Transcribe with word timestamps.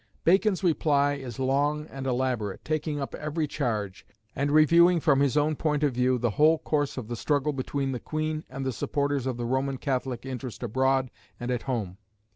Bacon's 0.23 0.63
reply 0.63 1.13
is 1.13 1.37
long 1.37 1.85
and 1.85 2.07
elaborate, 2.07 2.65
taking 2.65 2.99
up 2.99 3.13
every 3.13 3.45
charge, 3.45 4.03
and 4.35 4.49
reviewing 4.51 4.99
from 4.99 5.19
his 5.19 5.37
own 5.37 5.55
point 5.55 5.83
of 5.83 5.93
view 5.93 6.17
the 6.17 6.31
whole 6.31 6.57
course 6.57 6.97
of 6.97 7.07
the 7.07 7.15
struggle 7.15 7.53
between 7.53 7.91
the 7.91 7.99
Queen 7.99 8.43
and 8.49 8.65
the 8.65 8.73
supporters 8.73 9.27
of 9.27 9.37
the 9.37 9.45
Roman 9.45 9.77
Catholic 9.77 10.25
interest 10.25 10.63
abroad 10.63 11.11
and 11.39 11.51
at 11.51 11.61
home. 11.61 11.99